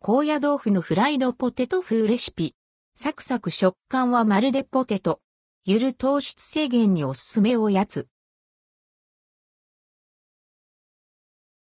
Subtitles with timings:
[0.00, 2.54] 高野豆腐のフライドポテト風レシピ。
[2.94, 5.20] サクサク食感はまるでポテト。
[5.64, 8.06] ゆる糖質制限におすすめおやつ。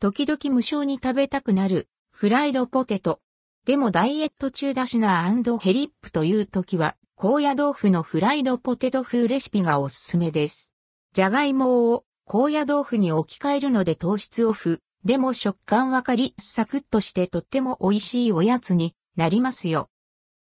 [0.00, 3.20] 時々無性に食べたくなるフライドポテト。
[3.64, 5.22] でもダイエット中だしな
[5.58, 10.70] ヘリップという時は高野豆腐のフライドポテト風レシピがおすすめです。
[11.14, 14.82] じゃがいもを高野豆腐に置き換えるので糖質オフ。
[15.04, 19.88] でも食感わかり、サクッとしてとっても美味しいおやつになりますよ。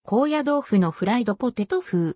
[0.03, 2.15] 高野豆腐のフライドポテト風。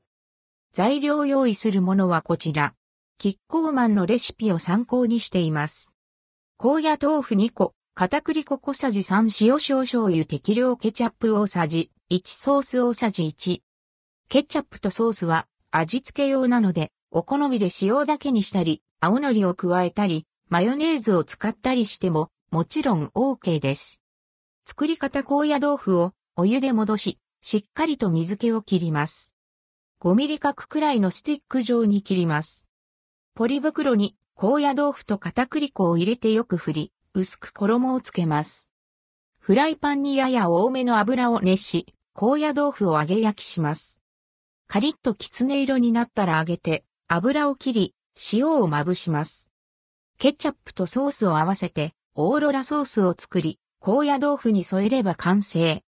[0.72, 2.74] 材料用意するものはこちら。
[3.18, 5.94] キッコーマンのレシピを参考にしています。
[6.58, 13.62] 高野豆腐2個、片栗粉小さじ3塩少醤油適量ケチャップ大さじ1ソース大さじ1。
[14.30, 24.02] ケチャップとソースは味付け用なので、お好みで塩だけにしたり、青のりを加えたり、マヨネーズを使ったりしても、もちろん OK です。
[24.66, 29.34] 作り方高野豆腐をお湯で戻し、しっかりと水気を切ります。
[30.02, 32.68] 5ミリ角くらいのスティック状に切ります。
[33.34, 38.70] ポリ袋に高野豆腐と片栗粉を入れてよく振り、薄く衣をつけます。
[39.40, 44.02] フライパンにやや多めの油を熱し、高野豆腐を揚げ焼きします。
[44.68, 47.96] カリッときつね色になったら揚げて、油を切り、
[48.34, 49.51] 塩をまぶします。
[50.22, 55.82] ケチャップとソースを合わせて、オーロラソースを作り、高野豆腐に添えれば完成。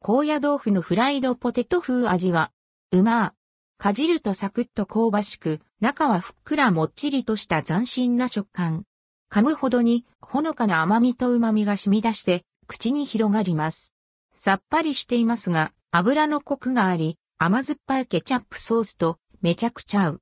[0.00, 2.50] 高野豆腐のフライドポテト風味は、
[2.90, 3.32] うま
[3.78, 8.86] かじるとサクッと香ばしく、中はふっくらもっちりとした斬新な食感。
[9.30, 13.94] 噛むほどに、ほのかな甘みと旨みが染み出して、口に広がります。
[14.34, 20.20] さっぱりしていますが、油のコクがあり、甘酸っぱいケチャップソースとめちゃくちゃ合う。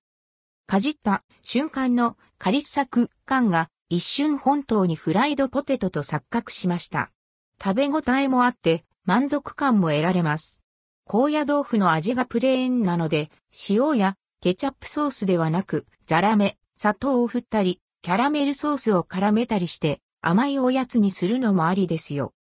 [0.69, 7.11] かじった瞬間のカリッサク感が一瞬本当にフライドポテトと錯覚しました。
[7.59, 10.63] 食べ応えもあって満足感も得られます。
[11.07, 13.31] 高野豆腐の味がプレーンなので
[13.71, 22.35] 塩やケチャップソースではなくザラメ、砂糖を振ったり、キャラメルソースを絡めたりして甘いおやつにするのもありですよ。